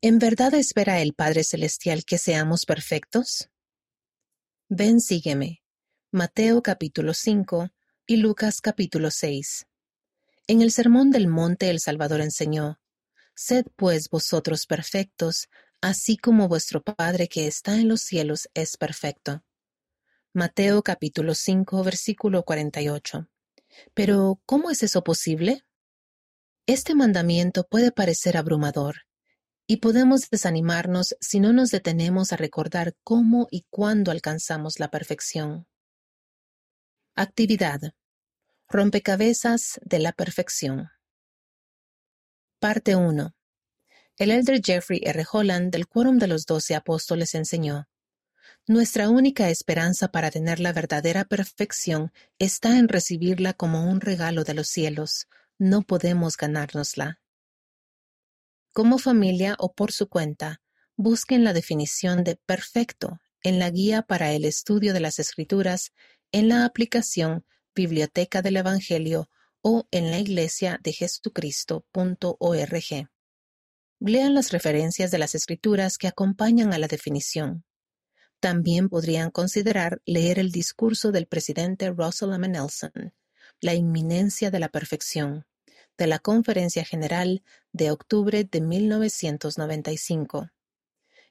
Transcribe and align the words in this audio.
¿En 0.00 0.20
verdad 0.20 0.54
espera 0.54 1.00
el 1.00 1.12
Padre 1.12 1.42
Celestial 1.42 2.04
que 2.04 2.18
seamos 2.18 2.66
perfectos? 2.66 3.50
Ven, 4.68 5.00
sígueme. 5.00 5.64
Mateo 6.12 6.62
capítulo 6.62 7.14
5 7.14 7.70
y 8.06 8.18
Lucas 8.18 8.60
capítulo 8.60 9.10
6. 9.10 9.66
En 10.46 10.62
el 10.62 10.70
Sermón 10.70 11.10
del 11.10 11.26
Monte 11.26 11.68
el 11.68 11.80
Salvador 11.80 12.20
enseñó, 12.20 12.78
Sed 13.34 13.66
pues 13.74 14.08
vosotros 14.08 14.66
perfectos, 14.66 15.48
así 15.80 16.16
como 16.16 16.46
vuestro 16.46 16.80
Padre 16.80 17.26
que 17.26 17.48
está 17.48 17.74
en 17.74 17.88
los 17.88 18.02
cielos 18.02 18.48
es 18.54 18.76
perfecto. 18.76 19.42
Mateo 20.32 20.84
capítulo 20.84 21.34
5 21.34 21.82
versículo 21.82 22.44
48. 22.44 23.28
Pero, 23.94 24.40
¿cómo 24.46 24.70
es 24.70 24.84
eso 24.84 25.02
posible? 25.02 25.64
Este 26.66 26.94
mandamiento 26.94 27.66
puede 27.66 27.90
parecer 27.90 28.36
abrumador, 28.36 29.07
y 29.70 29.76
podemos 29.76 30.30
desanimarnos 30.30 31.14
si 31.20 31.40
no 31.40 31.52
nos 31.52 31.70
detenemos 31.70 32.32
a 32.32 32.36
recordar 32.36 32.94
cómo 33.04 33.48
y 33.50 33.66
cuándo 33.68 34.10
alcanzamos 34.10 34.80
la 34.80 34.90
perfección. 34.90 35.68
Actividad. 37.14 37.78
Rompecabezas 38.66 39.78
de 39.84 39.98
la 39.98 40.12
perfección. 40.12 40.88
Parte 42.58 42.96
1. 42.96 43.34
El 44.16 44.30
elder 44.30 44.62
Jeffrey 44.64 45.02
R. 45.04 45.26
Holland 45.30 45.70
del 45.70 45.86
Quórum 45.86 46.16
de 46.16 46.28
los 46.28 46.46
Doce 46.46 46.74
Apóstoles 46.74 47.34
enseñó, 47.34 47.88
Nuestra 48.66 49.10
única 49.10 49.50
esperanza 49.50 50.08
para 50.08 50.30
tener 50.30 50.60
la 50.60 50.72
verdadera 50.72 51.26
perfección 51.26 52.10
está 52.38 52.78
en 52.78 52.88
recibirla 52.88 53.52
como 53.52 53.84
un 53.84 54.00
regalo 54.00 54.44
de 54.44 54.54
los 54.54 54.68
cielos. 54.68 55.28
No 55.58 55.82
podemos 55.82 56.38
ganárnosla. 56.38 57.20
Como 58.78 58.98
familia 58.98 59.56
o 59.58 59.72
por 59.72 59.90
su 59.90 60.08
cuenta, 60.08 60.62
busquen 60.94 61.42
la 61.42 61.52
definición 61.52 62.22
de 62.22 62.36
perfecto 62.36 63.18
en 63.42 63.58
la 63.58 63.70
guía 63.70 64.02
para 64.02 64.30
el 64.30 64.44
estudio 64.44 64.94
de 64.94 65.00
las 65.00 65.18
escrituras 65.18 65.90
en 66.30 66.46
la 66.46 66.64
aplicación 66.64 67.44
Biblioteca 67.74 68.40
del 68.40 68.56
Evangelio 68.56 69.28
o 69.62 69.88
en 69.90 70.12
la 70.12 70.20
iglesia 70.20 70.78
de 70.80 70.92
Jesucristo.org. 70.92 73.08
Lean 73.98 74.34
las 74.34 74.52
referencias 74.52 75.10
de 75.10 75.18
las 75.18 75.34
escrituras 75.34 75.98
que 75.98 76.06
acompañan 76.06 76.72
a 76.72 76.78
la 76.78 76.86
definición. 76.86 77.64
También 78.38 78.88
podrían 78.88 79.32
considerar 79.32 80.00
leer 80.06 80.38
el 80.38 80.52
discurso 80.52 81.10
del 81.10 81.26
presidente 81.26 81.90
Russell 81.90 82.32
M. 82.32 82.46
Nelson, 82.46 83.12
La 83.60 83.74
inminencia 83.74 84.52
de 84.52 84.60
la 84.60 84.68
perfección, 84.68 85.48
de 85.98 86.06
la 86.06 86.18
Conferencia 86.20 86.84
General 86.84 87.42
de 87.72 87.90
octubre 87.90 88.44
de 88.44 88.60
1995. 88.60 90.48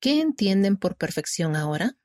¿Qué 0.00 0.20
entienden 0.20 0.76
por 0.76 0.96
perfección 0.96 1.56
ahora? 1.56 1.96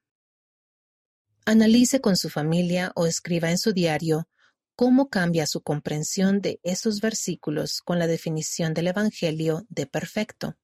Analice 1.45 1.99
con 1.99 2.15
su 2.15 2.29
familia 2.29 2.93
o 2.95 3.05
escriba 3.05 3.51
en 3.51 3.57
su 3.57 3.73
diario 3.73 4.29
cómo 4.75 5.09
cambia 5.09 5.45
su 5.45 5.61
comprensión 5.61 6.39
de 6.39 6.59
esos 6.63 7.01
versículos 7.01 7.81
con 7.81 7.99
la 7.99 8.07
definición 8.07 8.73
del 8.73 8.87
Evangelio 8.87 9.65
de 9.69 9.85
perfecto. 9.85 10.55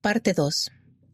Parte 0.00 0.32
2. 0.32 0.70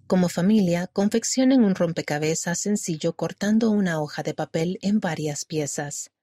Como 0.07 0.29
familia, 0.29 0.87
confeccionen 0.87 1.65
un 1.65 1.75
rompecabezas 1.75 2.61
sencillo 2.61 3.17
cortando 3.17 3.71
una 3.71 4.01
hoja 4.01 4.23
de 4.23 4.35
papel 4.35 4.79
en 4.83 5.01
varias 5.01 5.45
piezas. 5.45 6.14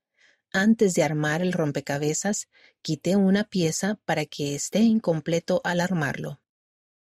Antes 0.54 0.96
de 0.96 1.04
armar 1.04 1.42
el 1.42 1.54
rompecabezas, 1.54 2.50
quite 2.82 3.16
una 3.16 3.46
pieza 3.46 4.00
para 4.04 4.26
que 4.26 4.54
esté 4.54 4.80
incompleto 4.80 5.62
al 5.64 5.80
armarlo. 5.80 6.42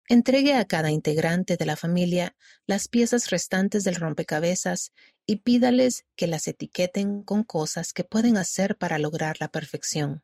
Entregue 0.07 0.53
a 0.55 0.65
cada 0.65 0.91
integrante 0.91 1.57
de 1.57 1.65
la 1.65 1.75
familia 1.75 2.35
las 2.67 2.87
piezas 2.87 3.31
restantes 3.31 3.83
del 3.83 3.95
rompecabezas 3.95 4.91
y 5.25 5.37
pídales 5.37 6.05
que 6.15 6.27
las 6.27 6.47
etiqueten 6.47 7.23
con 7.23 7.43
cosas 7.43 7.93
que 7.93 8.03
pueden 8.03 8.37
hacer 8.37 8.77
para 8.77 8.99
lograr 8.99 9.37
la 9.39 9.47
perfección. 9.47 10.23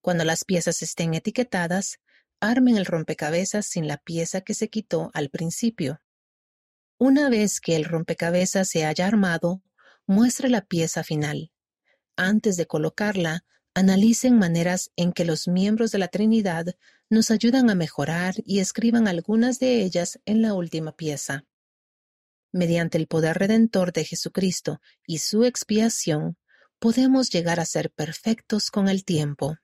Cuando 0.00 0.22
las 0.24 0.44
piezas 0.44 0.82
estén 0.82 1.14
etiquetadas, 1.14 1.98
armen 2.40 2.76
el 2.76 2.84
rompecabezas 2.84 3.66
sin 3.66 3.88
la 3.88 3.96
pieza 3.96 4.42
que 4.42 4.54
se 4.54 4.68
quitó 4.68 5.10
al 5.14 5.30
principio. 5.30 6.00
Una 6.98 7.28
vez 7.28 7.58
que 7.58 7.74
el 7.74 7.84
rompecabezas 7.84 8.68
se 8.68 8.84
haya 8.84 9.06
armado, 9.06 9.62
muestre 10.06 10.48
la 10.50 10.60
pieza 10.60 11.02
final. 11.02 11.50
Antes 12.16 12.56
de 12.56 12.66
colocarla, 12.66 13.44
analicen 13.74 14.38
maneras 14.38 14.90
en 14.96 15.12
que 15.12 15.24
los 15.24 15.48
miembros 15.48 15.90
de 15.90 15.98
la 15.98 16.08
Trinidad 16.08 16.66
nos 17.10 17.30
ayudan 17.30 17.70
a 17.70 17.74
mejorar 17.74 18.34
y 18.44 18.60
escriban 18.60 19.08
algunas 19.08 19.58
de 19.58 19.82
ellas 19.82 20.20
en 20.24 20.42
la 20.42 20.54
última 20.54 20.92
pieza. 20.92 21.44
Mediante 22.52 22.98
el 22.98 23.08
poder 23.08 23.36
redentor 23.38 23.92
de 23.92 24.04
Jesucristo 24.04 24.80
y 25.06 25.18
su 25.18 25.44
expiación, 25.44 26.36
podemos 26.78 27.30
llegar 27.30 27.58
a 27.58 27.64
ser 27.64 27.90
perfectos 27.90 28.70
con 28.70 28.88
el 28.88 29.04
tiempo. 29.04 29.56